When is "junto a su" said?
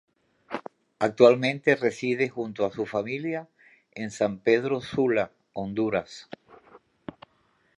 2.27-2.87